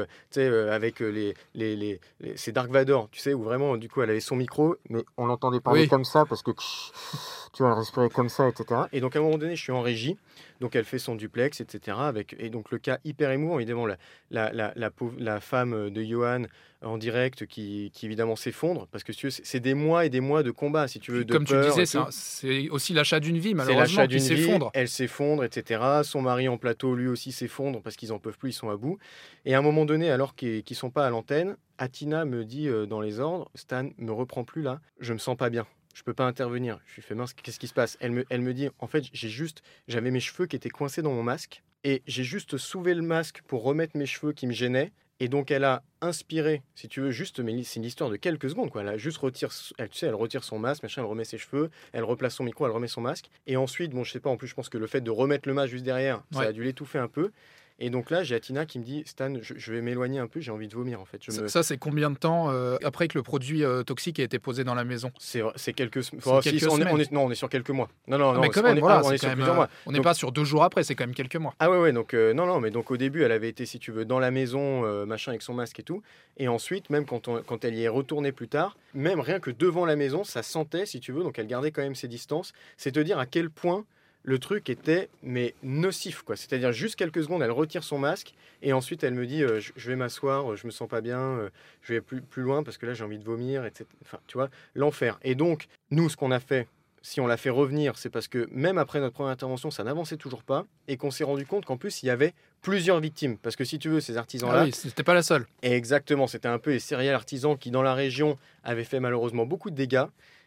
avec 0.70 1.02
euh, 1.02 1.08
les, 1.10 1.34
les, 1.54 1.76
les, 1.76 2.00
les- 2.20 2.36
C'est 2.36 2.52
Dark 2.52 2.70
Vador, 2.70 3.08
tu 3.10 3.20
sais, 3.20 3.34
où 3.34 3.42
vraiment, 3.42 3.76
du 3.76 3.88
coup, 3.88 4.00
elle 4.02 4.10
avait 4.10 4.20
son 4.20 4.36
micro, 4.36 4.76
mais 4.88 5.04
on 5.16 5.26
l'entendait 5.26 5.60
parler 5.60 5.82
Oui. 5.82 5.88
comme 5.88 6.04
ça 6.04 6.24
parce 6.26 6.42
que 6.42 6.50
tu 7.52 7.62
vois, 7.62 7.72
elle 7.72 7.78
respirait 7.78 8.10
comme 8.10 8.28
ça, 8.28 8.48
etc. 8.48 8.82
Et 8.92 9.00
donc, 9.00 9.16
à 9.16 9.18
un 9.18 9.22
moment 9.22 9.38
donné, 9.38 9.56
je 9.56 9.62
suis 9.62 9.72
en 9.72 9.82
régie, 9.82 10.16
donc 10.60 10.74
elle 10.76 10.84
fait 10.84 10.98
son 10.98 11.14
duplex, 11.14 11.60
etc. 11.60 11.96
Avec, 12.00 12.34
et 12.38 12.50
donc, 12.50 12.70
le 12.70 12.78
cas 12.78 12.98
hyper 13.04 13.30
émouvant, 13.30 13.58
évidemment, 13.58 13.86
la, 13.86 13.96
la, 14.30 14.52
la, 14.52 14.72
la, 14.76 14.90
la 15.18 15.40
femme 15.40 15.90
de 15.90 16.02
Johan 16.02 16.42
en 16.86 16.98
direct 16.98 17.46
qui, 17.46 17.90
qui 17.92 18.06
évidemment 18.06 18.36
s'effondre 18.36 18.86
parce 18.88 19.04
que 19.04 19.12
c'est 19.12 19.60
des 19.60 19.74
mois 19.74 20.06
et 20.06 20.10
des 20.10 20.20
mois 20.20 20.42
de 20.42 20.50
combat, 20.50 20.88
si 20.88 21.00
tu 21.00 21.12
veux, 21.12 21.24
de 21.24 21.32
comme 21.32 21.44
tu 21.44 21.54
disais, 21.60 22.00
c'est 22.10 22.68
aussi 22.70 22.94
l'achat 22.94 23.20
d'une 23.20 23.38
vie, 23.38 23.54
malheureusement, 23.54 24.06
qui 24.06 24.20
s'effondre. 24.20 24.70
elle 24.74 24.88
s'effondre, 24.88 25.44
etc. 25.44 25.82
Son 26.02 26.22
mari 26.22 26.48
en 26.48 26.58
plateau, 26.58 26.94
lui 26.94 27.08
aussi, 27.08 27.32
s'effondre 27.32 27.82
parce 27.82 27.96
qu'ils 27.96 28.12
en 28.12 28.18
peuvent 28.18 28.38
plus, 28.38 28.50
ils 28.50 28.54
sont 28.54 28.70
à 28.70 28.76
bout. 28.76 28.98
Et 29.44 29.54
à 29.54 29.58
un 29.58 29.62
moment 29.62 29.84
donné, 29.84 30.10
alors 30.10 30.34
qu'ils 30.34 30.64
ne 30.68 30.74
sont 30.74 30.90
pas 30.90 31.06
à 31.06 31.10
l'antenne, 31.10 31.56
Atina 31.78 32.24
me 32.24 32.44
dit 32.44 32.68
euh, 32.68 32.86
dans 32.86 33.00
les 33.00 33.20
ordres, 33.20 33.50
Stan, 33.54 33.88
me 33.98 34.12
reprend 34.12 34.44
plus 34.44 34.62
là, 34.62 34.80
je 35.00 35.12
me 35.12 35.18
sens 35.18 35.36
pas 35.36 35.50
bien. 35.50 35.66
Je 35.94 36.02
peux 36.02 36.14
pas 36.14 36.26
intervenir. 36.26 36.78
Je 36.86 36.96
lui 36.96 37.02
fais 37.02 37.14
mince, 37.14 37.32
qu'est-ce 37.32 37.58
qui 37.58 37.68
se 37.68 37.74
passe? 37.74 37.96
Elle 38.00 38.12
me, 38.12 38.24
elle 38.28 38.42
me 38.42 38.52
dit, 38.52 38.68
en 38.80 38.86
fait, 38.86 39.04
j'ai 39.12 39.30
juste, 39.30 39.62
j'avais 39.88 40.10
mes 40.10 40.20
cheveux 40.20 40.46
qui 40.46 40.54
étaient 40.54 40.68
coincés 40.68 41.00
dans 41.00 41.12
mon 41.12 41.22
masque 41.22 41.62
et 41.84 42.02
j'ai 42.06 42.24
juste 42.24 42.58
soulevé 42.58 42.94
le 42.94 43.02
masque 43.02 43.42
pour 43.46 43.62
remettre 43.62 43.96
mes 43.96 44.06
cheveux 44.06 44.32
qui 44.32 44.46
me 44.46 44.52
gênaient. 44.52 44.92
Et 45.18 45.28
donc 45.28 45.50
elle 45.50 45.64
a 45.64 45.82
inspiré, 46.02 46.62
si 46.74 46.88
tu 46.88 47.00
veux, 47.00 47.10
juste, 47.10 47.40
mais 47.40 47.62
c'est 47.64 47.80
une 47.80 47.86
histoire 47.86 48.10
de 48.10 48.16
quelques 48.16 48.50
secondes, 48.50 48.70
quoi. 48.70 48.82
Elle 48.82 48.88
a 48.88 48.96
juste 48.98 49.16
retire, 49.18 49.50
elle, 49.78 49.88
tu 49.88 49.98
sais, 49.98 50.06
elle 50.06 50.14
retire 50.14 50.44
son 50.44 50.58
masque, 50.58 50.82
machin, 50.82 51.00
elle 51.02 51.08
remet 51.08 51.24
ses 51.24 51.38
cheveux, 51.38 51.70
elle 51.92 52.04
replace 52.04 52.34
son 52.34 52.44
micro, 52.44 52.66
elle 52.66 52.72
remet 52.72 52.86
son 52.88 53.00
masque. 53.00 53.30
Et 53.46 53.56
ensuite, 53.56 53.92
bon, 53.92 54.04
je 54.04 54.12
sais 54.12 54.20
pas, 54.20 54.28
en 54.30 54.36
plus, 54.36 54.46
je 54.46 54.54
pense 54.54 54.68
que 54.68 54.76
le 54.78 54.86
fait 54.86 55.00
de 55.00 55.10
remettre 55.10 55.48
le 55.48 55.54
masque 55.54 55.70
juste 55.70 55.84
derrière, 55.84 56.22
ça 56.32 56.40
a 56.42 56.52
dû 56.52 56.62
l'étouffer 56.62 56.98
un 56.98 57.08
peu. 57.08 57.32
Et 57.78 57.90
donc 57.90 58.10
là, 58.10 58.22
j'ai 58.22 58.34
Atina 58.34 58.64
qui 58.64 58.78
me 58.78 58.84
dit, 58.84 59.02
Stan, 59.04 59.34
je, 59.42 59.52
je 59.56 59.72
vais 59.72 59.82
m'éloigner 59.82 60.18
un 60.18 60.26
peu, 60.28 60.40
j'ai 60.40 60.50
envie 60.50 60.66
de 60.66 60.74
vomir 60.74 60.98
en 60.98 61.04
fait. 61.04 61.18
Je 61.22 61.30
Ça, 61.30 61.42
me... 61.42 61.48
ça, 61.48 61.62
c'est 61.62 61.76
combien 61.76 62.10
de 62.10 62.16
temps 62.16 62.50
euh, 62.50 62.78
après 62.82 63.06
que 63.06 63.18
le 63.18 63.22
produit 63.22 63.64
euh, 63.64 63.82
toxique 63.82 64.18
ait 64.18 64.22
été 64.22 64.38
posé 64.38 64.64
dans 64.64 64.74
la 64.74 64.84
maison? 64.84 65.10
C'est 65.18 65.42
quelques, 65.74 66.00
Oh, 66.24 66.40
quelques 66.42 66.58
si, 66.60 66.66
on, 66.66 66.76
est, 66.76 66.80
semaines. 66.80 66.88
on 66.94 66.98
est- 66.98 67.12
non, 67.12 67.24
on 67.26 67.30
est 67.30 67.34
sur 67.34 67.50
quelques 67.50 67.68
mois. 67.68 67.90
Non, 68.06 68.16
non, 68.16 68.30
Ah, 68.30 68.34
non, 68.34 68.40
mais 68.40 68.48
quand 68.48 68.60
on 68.60 68.64
même, 68.64 68.78
est, 68.78 68.80
voilà, 68.80 69.02
on 69.04 69.12
est 69.12 69.18
sur 69.18 69.28
même, 69.28 69.36
plusieurs 69.36 69.54
mois. 69.56 69.68
On 69.84 69.92
n'est 69.92 70.00
pas 70.00 70.14
sur 70.14 70.32
deux 70.32 70.44
jours 70.44 70.64
après, 70.64 70.84
c'est 70.84 70.94
quand 70.94 71.04
même 71.06 71.14
quelques 71.14 71.36
mois. 71.36 71.54
Ah 71.58 71.70
ouais, 71.70 71.78
ouais, 71.78 71.92
donc 71.92 72.14
euh, 72.14 72.32
non, 72.32 72.46
non, 72.46 72.60
mais 72.60 72.70
donc 72.70 72.90
au 72.90 72.96
début, 72.96 73.22
elle 73.24 73.32
avait 73.32 73.50
été, 73.50 73.66
si 73.66 73.78
tu 73.78 73.92
veux, 73.92 74.06
dans 74.06 74.20
la 74.20 74.30
maison, 74.30 74.80
machin, 75.04 75.32
avec 75.32 75.42
son 75.42 75.52
masque 75.52 75.78
et 75.78 75.82
tout. 75.82 76.00
Et 76.38 76.48
ensuite, 76.48 76.88
même 76.88 77.04
quand, 77.04 77.28
on- 77.28 77.42
quand 77.42 77.62
elle 77.66 77.74
y 77.74 77.82
est 77.82 77.88
retournée 77.88 78.32
plus 78.32 78.48
tard, 78.48 78.78
même 78.94 79.20
rien 79.20 79.38
que 79.38 79.50
devant 79.50 79.84
la 79.84 79.96
maison, 79.96 80.24
ça 80.24 80.42
sentait, 80.42 80.86
si 80.86 80.98
tu 81.00 81.12
veux, 81.12 81.22
donc 81.22 81.38
elle 81.38 81.46
gardait 81.46 81.72
quand 81.72 81.82
même 81.82 81.94
ses 81.94 82.08
distances. 82.08 82.54
C'est 82.78 82.92
te 82.92 83.00
dire 83.00 83.18
à 83.18 83.26
quel 83.26 83.50
point 83.50 83.84
le 84.26 84.38
truc 84.40 84.68
était, 84.68 85.08
mais 85.22 85.54
nocif, 85.62 86.22
quoi. 86.22 86.36
C'est-à-dire, 86.36 86.72
juste 86.72 86.96
quelques 86.96 87.22
secondes, 87.22 87.42
elle 87.42 87.52
retire 87.52 87.84
son 87.84 87.98
masque 87.98 88.34
et 88.60 88.72
ensuite 88.72 89.04
elle 89.04 89.14
me 89.14 89.24
dit, 89.24 89.42
euh, 89.42 89.60
je, 89.60 89.72
je 89.76 89.88
vais 89.88 89.96
m'asseoir, 89.96 90.52
euh, 90.52 90.56
je 90.56 90.66
me 90.66 90.72
sens 90.72 90.88
pas 90.88 91.00
bien, 91.00 91.20
euh, 91.20 91.48
je 91.82 91.94
vais 91.94 92.00
plus, 92.00 92.20
plus 92.20 92.42
loin 92.42 92.64
parce 92.64 92.76
que 92.76 92.86
là 92.86 92.92
j'ai 92.92 93.04
envie 93.04 93.18
de 93.18 93.24
vomir, 93.24 93.64
etc. 93.64 93.84
Enfin, 94.02 94.18
tu 94.26 94.36
vois, 94.36 94.50
l'enfer. 94.74 95.18
Et 95.22 95.36
donc, 95.36 95.68
nous, 95.92 96.08
ce 96.08 96.16
qu'on 96.16 96.32
a 96.32 96.40
fait, 96.40 96.66
si 97.02 97.20
on 97.20 97.28
l'a 97.28 97.36
fait 97.36 97.50
revenir, 97.50 97.96
c'est 97.98 98.10
parce 98.10 98.26
que 98.26 98.48
même 98.50 98.78
après 98.78 98.98
notre 98.98 99.14
première 99.14 99.30
intervention, 99.30 99.70
ça 99.70 99.84
n'avançait 99.84 100.16
toujours 100.16 100.42
pas 100.42 100.66
et 100.88 100.96
qu'on 100.96 101.12
s'est 101.12 101.22
rendu 101.22 101.46
compte 101.46 101.64
qu'en 101.64 101.76
plus, 101.76 102.02
il 102.02 102.06
y 102.06 102.10
avait 102.10 102.34
plusieurs 102.62 102.98
victimes. 102.98 103.36
Parce 103.38 103.54
que 103.54 103.62
si 103.62 103.78
tu 103.78 103.88
veux, 103.88 104.00
ces 104.00 104.16
artisans-là, 104.16 104.62
Ah 104.62 104.64
oui, 104.64 104.72
c'était 104.72 105.04
pas 105.04 105.14
la 105.14 105.22
seule. 105.22 105.46
Exactement, 105.62 106.26
c'était 106.26 106.48
un 106.48 106.58
peu 106.58 106.70
les 106.70 106.80
céréales 106.80 107.14
artisans 107.14 107.56
qui, 107.56 107.70
dans 107.70 107.82
la 107.82 107.94
région, 107.94 108.38
avaient 108.64 108.82
fait 108.82 108.98
malheureusement 108.98 109.46
beaucoup 109.46 109.70
de 109.70 109.76
dégâts, 109.76 110.06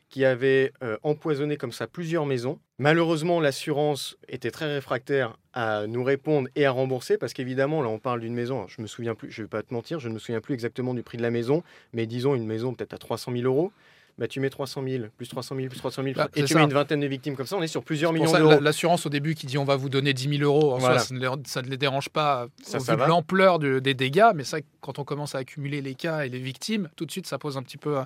qui 0.09 0.25
avaient 0.25 0.73
euh, 0.83 0.97
empoisonné 1.03 1.57
comme 1.57 1.71
ça 1.71 1.87
plusieurs 1.87 2.25
maisons. 2.25 2.59
Malheureusement, 2.79 3.39
l'assurance 3.39 4.17
était 4.27 4.51
très 4.51 4.73
réfractaire 4.73 5.37
à 5.53 5.87
nous 5.87 6.03
répondre 6.03 6.49
et 6.55 6.65
à 6.65 6.71
rembourser, 6.71 7.17
parce 7.17 7.33
qu'évidemment, 7.33 7.81
là, 7.81 7.89
on 7.89 7.99
parle 7.99 8.21
d'une 8.21 8.33
maison, 8.33 8.67
je 8.67 8.81
me 8.81 8.87
souviens 8.87 9.15
plus, 9.15 9.31
je 9.31 9.43
vais 9.43 9.47
pas 9.47 9.63
te 9.63 9.73
mentir, 9.73 9.99
je 9.99 10.09
ne 10.09 10.13
me 10.13 10.19
souviens 10.19 10.41
plus 10.41 10.53
exactement 10.53 10.93
du 10.93 11.03
prix 11.03 11.17
de 11.17 11.23
la 11.23 11.31
maison, 11.31 11.63
mais 11.93 12.05
disons 12.05 12.35
une 12.35 12.45
maison 12.45 12.73
peut-être 12.73 12.93
à 12.93 12.97
300 12.97 13.33
000 13.33 13.43
euros. 13.43 13.71
Bah, 14.19 14.27
tu 14.27 14.41
mets 14.41 14.49
300 14.49 14.83
000, 14.85 15.05
plus 15.15 15.27
300 15.29 15.55
000, 15.55 15.69
plus 15.69 15.77
300 15.79 16.03
000, 16.03 16.13
Bah, 16.15 16.27
et 16.35 16.41
tu 16.43 16.47
ça. 16.49 16.59
mets 16.59 16.65
une 16.65 16.73
vingtaine 16.73 16.99
de 16.99 17.07
victimes 17.07 17.37
comme 17.37 17.45
ça, 17.45 17.55
on 17.55 17.61
est 17.61 17.67
sur 17.67 17.83
plusieurs 17.85 18.11
millions 18.11 18.31
d'euros. 18.31 18.49
la- 18.51 18.59
L'assurance 18.59 19.05
au 19.05 19.09
début 19.09 19.33
qui 19.33 19.47
dit 19.47 19.57
on 19.57 19.63
va 19.63 19.77
vous 19.77 19.87
donner 19.87 20.13
10 20.13 20.37
000 20.39 20.43
euros, 20.43 20.73
en 20.73 20.77
Voilà. 20.77 20.99
soi, 20.99 21.07
ça, 21.07 21.13
ne 21.15 21.19
les, 21.21 21.29
ça 21.45 21.61
ne 21.61 21.69
les 21.69 21.77
dérange 21.77 22.09
pas 22.09 22.47
Ça, 22.61 22.79
au 22.79 22.81
vu 22.81 22.91
de 22.97 23.07
l'ampleur 23.07 23.59
de- 23.59 23.79
des 23.79 23.93
dégâts, 23.93 24.31
mais 24.35 24.43
ça, 24.43 24.57
quand 24.81 24.99
on 24.99 25.05
commence 25.05 25.35
à 25.35 25.37
accumuler 25.37 25.81
les 25.81 25.95
cas 25.95 26.25
et 26.25 26.29
les 26.29 26.39
victimes, 26.39 26.89
tout 26.97 27.05
de 27.05 27.11
suite, 27.11 27.27
ça 27.27 27.37
pose 27.37 27.55
un 27.57 27.63
petit 27.63 27.77
peu, 27.77 27.97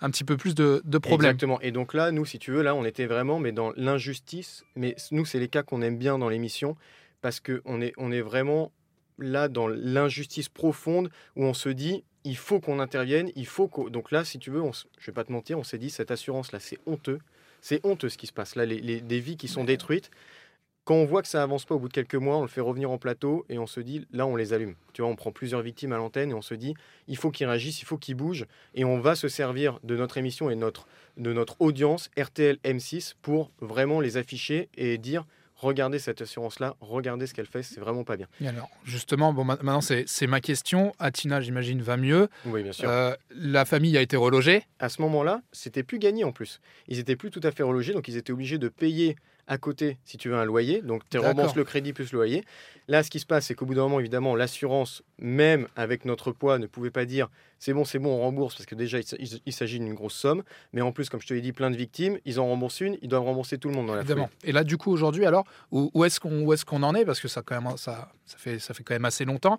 un 0.00 0.10
petit 0.10 0.24
peu 0.24 0.36
plus 0.36 0.56
de, 0.56 0.82
de 0.84 0.98
problèmes. 0.98 1.30
Exactement. 1.30 1.60
Et 1.60 1.70
donc 1.70 1.94
là, 1.94 2.10
nous, 2.10 2.24
si 2.24 2.40
tu 2.40 2.50
veux, 2.50 2.62
là, 2.62 2.74
on 2.74 2.84
était 2.84 3.06
vraiment 3.06 3.38
mais 3.38 3.52
dans 3.52 3.72
l'injustice. 3.76 4.64
Mais 4.74 4.96
nous, 5.12 5.24
c'est 5.24 5.38
les 5.38 5.48
cas 5.48 5.62
qu'on 5.62 5.82
aime 5.82 5.98
bien 5.98 6.18
dans 6.18 6.28
l'émission 6.28 6.76
parce 7.22 7.38
qu'on 7.38 7.80
est, 7.80 7.92
on 7.96 8.10
est 8.10 8.22
vraiment 8.22 8.72
là 9.18 9.48
dans 9.48 9.68
l'injustice 9.68 10.48
profonde 10.48 11.10
où 11.36 11.44
on 11.44 11.54
se 11.54 11.68
dit, 11.68 12.02
il 12.24 12.36
faut 12.36 12.60
qu'on 12.60 12.78
intervienne, 12.80 13.30
il 13.36 13.46
faut 13.46 13.68
qu'on... 13.68 13.88
Donc 13.88 14.10
là, 14.10 14.24
si 14.24 14.38
tu 14.38 14.50
veux, 14.50 14.60
on 14.62 14.70
s- 14.70 14.86
je 14.98 15.06
vais 15.06 15.14
pas 15.14 15.24
te 15.24 15.32
mentir, 15.32 15.58
on 15.58 15.64
s'est 15.64 15.78
dit, 15.78 15.90
cette 15.90 16.10
assurance-là, 16.10 16.60
c'est 16.60 16.78
honteux. 16.86 17.18
C'est 17.62 17.84
honteux 17.84 18.08
ce 18.08 18.18
qui 18.18 18.26
se 18.26 18.32
passe. 18.32 18.56
Là, 18.56 18.66
les, 18.66 18.80
les- 18.80 19.00
des 19.00 19.20
vies 19.20 19.36
qui 19.36 19.48
sont 19.48 19.64
détruites. 19.64 20.10
Quand 20.84 20.94
on 20.94 21.04
voit 21.04 21.22
que 21.22 21.28
ça 21.28 21.42
avance 21.42 21.66
pas 21.66 21.74
au 21.74 21.78
bout 21.78 21.88
de 21.88 21.92
quelques 21.92 22.14
mois, 22.14 22.38
on 22.38 22.42
le 22.42 22.48
fait 22.48 22.62
revenir 22.62 22.90
en 22.90 22.98
plateau 22.98 23.44
et 23.48 23.58
on 23.58 23.66
se 23.66 23.80
dit, 23.80 24.06
là, 24.12 24.26
on 24.26 24.34
les 24.34 24.52
allume. 24.54 24.74
Tu 24.92 25.02
vois, 25.02 25.10
on 25.10 25.14
prend 25.14 25.30
plusieurs 25.30 25.60
victimes 25.62 25.92
à 25.92 25.98
l'antenne 25.98 26.30
et 26.30 26.34
on 26.34 26.42
se 26.42 26.54
dit, 26.54 26.74
il 27.06 27.16
faut 27.16 27.30
qu'ils 27.30 27.46
réagissent, 27.46 27.80
il 27.82 27.84
faut 27.84 27.98
qu'ils 27.98 28.16
bougent 28.16 28.46
et 28.74 28.84
on 28.84 28.98
va 28.98 29.14
se 29.14 29.28
servir 29.28 29.78
de 29.84 29.94
notre 29.96 30.16
émission 30.18 30.50
et 30.50 30.56
notre, 30.56 30.88
de 31.16 31.32
notre 31.32 31.56
audience 31.60 32.10
RTL 32.18 32.58
M6 32.64 33.14
pour 33.22 33.52
vraiment 33.60 34.00
les 34.00 34.16
afficher 34.16 34.68
et 34.76 34.96
dire, 34.98 35.26
regardez 35.60 35.98
cette 35.98 36.22
assurance-là, 36.22 36.74
regardez 36.80 37.26
ce 37.26 37.34
qu'elle 37.34 37.46
fait, 37.46 37.62
c'est 37.62 37.80
vraiment 37.80 38.04
pas 38.04 38.16
bien. 38.16 38.26
Et 38.40 38.48
alors, 38.48 38.68
justement, 38.84 39.32
bon, 39.32 39.44
ma- 39.44 39.56
maintenant, 39.56 39.80
c'est 39.80 40.26
ma 40.26 40.40
question. 40.40 40.92
Atina, 40.98 41.40
j'imagine, 41.40 41.82
va 41.82 41.96
mieux. 41.96 42.28
Oui, 42.46 42.62
bien 42.62 42.72
sûr. 42.72 42.88
Euh, 42.88 43.14
la 43.30 43.64
famille 43.64 43.96
a 43.96 44.00
été 44.02 44.16
relogée. 44.16 44.64
à 44.78 44.88
ce 44.88 45.00
moment-là, 45.02 45.42
c'était 45.52 45.82
plus 45.82 45.98
gagné 45.98 46.24
en 46.24 46.32
plus. 46.32 46.60
Ils 46.88 46.98
étaient 46.98 47.16
plus 47.16 47.30
tout 47.30 47.40
à 47.42 47.50
fait 47.52 47.62
relogés, 47.62 47.92
donc 47.92 48.08
ils 48.08 48.16
étaient 48.16 48.32
obligés 48.32 48.58
de 48.58 48.68
payer 48.68 49.16
à 49.46 49.58
côté, 49.58 49.98
si 50.04 50.16
tu 50.16 50.28
veux, 50.28 50.36
un 50.36 50.44
loyer. 50.44 50.80
Donc 50.80 51.02
tu 51.10 51.18
rembourses 51.18 51.54
le 51.56 51.64
crédit 51.64 51.92
plus 51.92 52.12
le 52.12 52.18
loyer. 52.18 52.44
Là, 52.88 53.02
ce 53.02 53.10
qui 53.10 53.18
se 53.20 53.26
passe, 53.26 53.46
c'est 53.46 53.54
qu'au 53.54 53.66
bout 53.66 53.74
d'un 53.74 53.82
moment, 53.82 54.00
évidemment, 54.00 54.34
l'assurance, 54.36 55.02
même 55.18 55.66
avec 55.76 56.04
notre 56.04 56.30
poids, 56.32 56.58
ne 56.58 56.66
pouvait 56.66 56.90
pas 56.92 57.04
dire 57.04 57.28
c'est 57.60 57.74
bon, 57.74 57.84
c'est 57.84 57.98
bon, 57.98 58.08
on 58.08 58.20
rembourse, 58.20 58.56
parce 58.56 58.64
que 58.64 58.74
déjà, 58.74 58.98
il 59.44 59.52
s'agit 59.52 59.78
d'une 59.78 59.92
grosse 59.92 60.14
somme. 60.14 60.42
Mais 60.72 60.80
en 60.80 60.92
plus, 60.92 61.10
comme 61.10 61.20
je 61.20 61.26
te 61.26 61.34
l'ai 61.34 61.42
dit, 61.42 61.52
plein 61.52 61.70
de 61.70 61.76
victimes, 61.76 62.18
ils 62.24 62.40
en 62.40 62.46
remboursent 62.46 62.80
une, 62.80 62.96
ils 63.02 63.08
doivent 63.08 63.24
rembourser 63.24 63.58
tout 63.58 63.68
le 63.68 63.74
monde 63.74 63.86
dans 63.86 63.94
la 63.94 64.00
foulée. 64.00 64.12
Évidemment. 64.12 64.30
Et 64.44 64.52
là, 64.52 64.64
du 64.64 64.78
coup, 64.78 64.90
aujourd'hui, 64.90 65.26
alors, 65.26 65.44
où, 65.70 66.04
est-ce 66.04 66.18
qu'on 66.18 66.46
qu'on 66.66 66.82
en 66.82 66.94
est? 66.94 67.04
Parce 67.04 67.20
que 67.20 67.28
ça, 67.28 67.42
quand 67.42 67.60
même, 67.60 67.76
ça, 67.76 68.12
ça, 68.24 68.38
fait, 68.38 68.58
ça 68.58 68.72
fait 68.72 68.82
quand 68.82 68.94
même 68.94 69.04
assez 69.04 69.26
longtemps. 69.26 69.58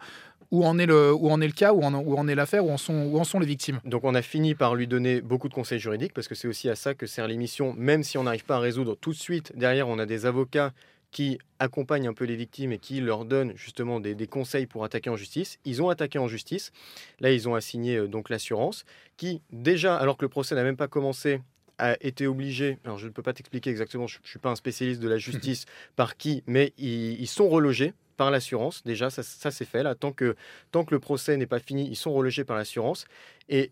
Où 0.49 0.65
en 0.65 0.79
est 0.79 0.87
le, 0.87 1.13
où 1.13 1.29
en 1.29 1.39
est 1.41 1.47
le 1.47 1.53
cas? 1.53 1.73
Où 1.73 1.83
en, 1.83 1.93
où 1.93 2.17
en 2.17 2.27
est 2.27 2.33
l'affaire? 2.33 2.65
Où, 2.65 2.71
en 2.71 2.77
sont, 2.77 3.03
où 3.03 3.19
en 3.19 3.23
sont 3.23 3.39
les 3.39 3.45
victimes? 3.45 3.79
Donc 3.85 4.03
on 4.03 4.15
a 4.15 4.23
fini 4.23 4.55
par 4.55 4.73
lui 4.73 4.87
donner 4.87 5.21
beaucoup 5.21 5.47
de 5.47 5.53
conseils 5.53 5.79
juridiques 5.79 6.13
parce 6.13 6.27
que 6.27 6.33
c'est 6.33 6.47
aussi 6.47 6.69
à 6.69 6.75
ça 6.75 6.95
que 6.95 7.05
sert 7.05 7.27
l'émission, 7.27 7.73
même 7.77 8.03
si 8.03 8.17
on 8.17 8.23
n'arrive 8.23 8.45
pas 8.45 8.55
à 8.55 8.59
résoudre 8.59 8.95
tout 8.95 9.11
de 9.11 9.17
suite. 9.17 9.53
Derrière, 9.55 9.87
on 9.87 9.99
a 9.99 10.07
des 10.07 10.25
avocats 10.25 10.73
qui 11.11 11.37
accompagne 11.59 12.07
un 12.07 12.13
peu 12.13 12.25
les 12.25 12.35
victimes 12.35 12.71
et 12.71 12.77
qui 12.77 13.01
leur 13.01 13.25
donne 13.25 13.53
justement 13.55 13.99
des, 13.99 14.15
des 14.15 14.27
conseils 14.27 14.65
pour 14.65 14.83
attaquer 14.83 15.09
en 15.09 15.17
justice. 15.17 15.59
Ils 15.65 15.81
ont 15.81 15.89
attaqué 15.89 16.17
en 16.17 16.27
justice. 16.27 16.71
Là, 17.19 17.31
ils 17.31 17.47
ont 17.49 17.55
assigné 17.55 17.97
euh, 17.97 18.07
donc 18.07 18.29
l'assurance 18.29 18.85
qui, 19.17 19.41
déjà, 19.51 19.97
alors 19.97 20.17
que 20.17 20.25
le 20.25 20.29
procès 20.29 20.55
n'a 20.55 20.63
même 20.63 20.77
pas 20.77 20.87
commencé, 20.87 21.41
a 21.77 21.95
été 22.01 22.27
obligé, 22.27 22.77
alors 22.85 22.97
je 22.97 23.07
ne 23.07 23.11
peux 23.11 23.23
pas 23.23 23.33
t'expliquer 23.33 23.71
exactement, 23.71 24.05
je 24.07 24.19
ne 24.19 24.27
suis 24.27 24.39
pas 24.39 24.49
un 24.49 24.55
spécialiste 24.55 25.01
de 25.01 25.09
la 25.09 25.17
justice 25.17 25.65
par 25.95 26.15
qui, 26.15 26.43
mais 26.47 26.73
ils, 26.77 27.19
ils 27.19 27.27
sont 27.27 27.49
relogés 27.49 27.93
par 28.17 28.29
l'assurance. 28.29 28.83
Déjà, 28.83 29.09
ça, 29.09 29.23
ça 29.23 29.51
c'est 29.51 29.65
fait. 29.65 29.83
Là, 29.83 29.95
tant 29.95 30.11
que, 30.11 30.35
tant 30.71 30.85
que 30.85 30.93
le 30.93 30.99
procès 30.99 31.37
n'est 31.37 31.47
pas 31.47 31.59
fini, 31.59 31.87
ils 31.89 31.95
sont 31.95 32.13
relogés 32.13 32.43
par 32.43 32.55
l'assurance. 32.55 33.05
Et 33.49 33.71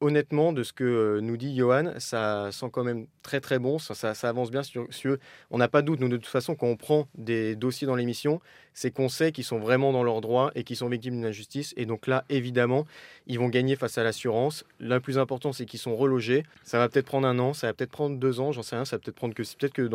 honnêtement, 0.00 0.52
de 0.52 0.62
ce 0.62 0.72
que 0.72 0.84
euh, 0.84 1.20
nous 1.20 1.36
dit 1.36 1.56
Johan, 1.56 1.92
ça 1.98 2.50
sent 2.52 2.66
quand 2.72 2.84
même 2.84 3.06
très 3.22 3.40
très 3.40 3.58
bon, 3.58 3.78
ça, 3.78 4.12
avance 4.22 4.50
bien 4.50 4.62
sur, 4.62 4.86
sur 4.90 5.16
On 5.50 5.58
n'a 5.58 5.68
pas 5.68 5.82
de 5.82 5.86
doute, 5.86 6.00
nous 6.00 6.08
de 6.08 6.16
toute 6.16 6.26
façon, 6.26 6.54
quand 6.54 6.66
on 6.66 6.76
prend 6.76 7.08
des 7.14 7.56
dossiers 7.56 7.86
dans 7.86 7.94
l'émission, 7.94 8.40
c'est 8.74 8.90
qu'on 8.90 9.08
sait 9.08 9.32
qu'ils 9.32 9.44
sont 9.44 9.58
vraiment 9.58 9.92
dans 9.92 10.02
leurs 10.02 10.20
droits 10.20 10.50
et 10.54 10.64
qu'ils 10.64 10.76
sont 10.76 10.88
victimes 10.88 11.14
d'une 11.14 11.26
injustice. 11.26 11.72
Et 11.76 11.86
donc 11.86 12.06
là, 12.06 12.24
évidemment, 12.28 12.86
ils 13.26 13.38
vont 13.38 13.48
gagner 13.48 13.76
face 13.76 13.96
à 13.98 14.04
l'assurance. 14.04 14.64
Le 14.78 14.98
plus 14.98 15.18
important, 15.18 15.52
c'est 15.52 15.64
qu'ils 15.64 15.80
sont 15.80 15.96
relogés. 15.96 16.44
Ça 16.64 16.78
va 16.78 16.88
peut-être 16.88 17.06
prendre 17.06 17.26
un 17.26 17.38
an, 17.38 17.54
ça 17.54 17.68
va 17.68 17.72
peut-être 17.72 17.92
prendre 17.92 18.18
deux 18.18 18.40
ans, 18.40 18.52
j'en 18.52 18.62
sais 18.62 18.76
rien, 18.76 18.84
ça 18.84 18.96
va 18.96 19.00
peut-être 19.00 19.16
prendre 19.16 19.34
que... 19.34 19.42
Peut-être 19.42 19.72
que. 19.72 19.88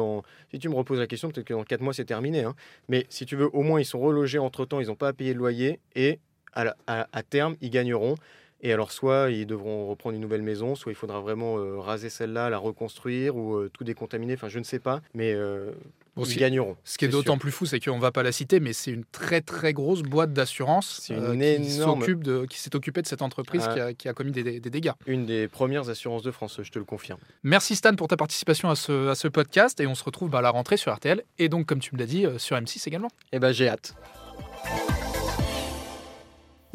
Si 0.51 0.59
tu 0.59 0.69
me 0.69 0.75
reposes 0.75 0.99
la 0.99 1.07
question, 1.07 1.29
peut-être 1.29 1.45
que 1.45 1.53
dans 1.53 1.63
quatre 1.63 1.81
mois, 1.81 1.93
c'est 1.93 2.05
terminé. 2.05 2.43
hein. 2.43 2.55
Mais 2.87 3.05
si 3.09 3.25
tu 3.25 3.35
veux, 3.35 3.49
au 3.53 3.61
moins, 3.61 3.79
ils 3.81 3.85
sont 3.85 3.99
relogés 3.99 4.39
entre-temps, 4.39 4.79
ils 4.79 4.87
n'ont 4.87 4.95
pas 4.95 5.09
à 5.09 5.13
payer 5.13 5.33
de 5.33 5.39
loyer 5.39 5.79
et 5.95 6.19
à 6.53 7.23
terme, 7.29 7.55
ils 7.61 7.69
gagneront. 7.69 8.15
Et 8.61 8.73
alors, 8.73 8.91
soit 8.91 9.29
ils 9.31 9.45
devront 9.45 9.87
reprendre 9.87 10.15
une 10.15 10.21
nouvelle 10.21 10.41
maison, 10.41 10.75
soit 10.75 10.91
il 10.91 10.95
faudra 10.95 11.21
vraiment 11.21 11.57
euh, 11.57 11.79
raser 11.79 12.09
celle-là, 12.09 12.49
la 12.49 12.57
reconstruire 12.57 13.35
ou 13.37 13.55
euh, 13.55 13.69
tout 13.73 13.83
décontaminer. 13.85 14.33
Enfin, 14.33 14.49
je 14.49 14.59
ne 14.59 14.65
sais 14.65 14.79
pas, 14.79 15.01
mais 15.13 15.31
euh, 15.33 15.71
Bon, 16.17 16.23
ils 16.23 16.27
ce 16.27 16.33
qui- 16.33 16.39
gagneront. 16.39 16.75
Ce 16.83 16.97
qui 16.97 17.05
est 17.05 17.07
d'autant 17.07 17.37
plus 17.37 17.51
fou, 17.51 17.65
c'est 17.65 17.79
qu'on 17.79 17.95
ne 17.95 18.01
va 18.01 18.11
pas 18.11 18.21
la 18.23 18.33
citer, 18.33 18.59
mais 18.59 18.73
c'est 18.73 18.91
une 18.91 19.05
très 19.05 19.39
très 19.39 19.71
grosse 19.71 20.01
boîte 20.01 20.33
d'assurance 20.33 21.09
euh, 21.09 21.33
qui 21.37 22.15
de- 22.17 22.45
s'est 22.51 22.75
occupée 22.75 23.01
de 23.01 23.07
cette 23.07 23.21
entreprise 23.21 23.63
Ah. 23.65 23.73
qui, 23.73 23.79
a, 23.79 23.93
qui 23.93 24.09
a 24.09 24.13
commis 24.13 24.31
des, 24.33 24.59
dégâts. 24.59 24.91
Une 25.07 25.25
des 25.25 25.47
premières 25.47 25.87
assurances 25.89 26.23
de 26.23 26.31
France, 26.31 26.59
je 26.61 26.69
te 26.69 26.79
le 26.79 26.83
confirme. 26.85 27.19
Merci 27.43 27.77
Stan 27.77 27.95
pour 27.95 28.09
ta 28.09 28.17
participation 28.17 28.69
à 28.69 28.75
ce, 28.75 29.07
à 29.07 29.15
ce 29.15 29.29
podcast 29.29 29.79
et 29.79 29.87
on 29.87 29.95
se 29.95 30.03
retrouve 30.03 30.29
bah, 30.29 30.39
à 30.39 30.41
la 30.41 30.49
rentrée 30.49 30.75
sur 30.75 30.93
RTL 30.93 31.23
et 31.37 31.47
donc 31.47 31.65
comme 31.65 31.79
tu 31.79 31.95
me 31.95 31.99
l'as 31.99 32.05
dit 32.07 32.25
sur 32.37 32.57
M6 32.57 32.85
également. 32.87 33.09
Eh 33.31 33.39
ben, 33.39 33.53
j'ai 33.53 33.69
hâte. 33.69 33.95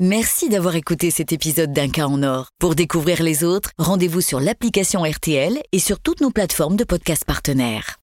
Merci 0.01 0.49
d'avoir 0.49 0.75
écouté 0.75 1.13
cet 1.13 1.31
épisode 1.31 1.73
d'Un 1.73 1.89
cas 1.89 2.09
en 2.09 2.25
or. 2.25 2.49
Pour 2.59 2.75
découvrir 2.75 3.23
les 3.23 3.45
autres, 3.45 3.71
rendez-vous 3.79 4.23
sur 4.23 4.41
l'application 4.41 5.05
RTL 5.05 5.63
et 5.71 5.79
sur 5.79 6.01
toutes 6.01 6.21
nos 6.21 6.31
plateformes 6.31 6.75
de 6.75 6.83
podcasts 6.83 7.25
partenaires. 7.25 8.01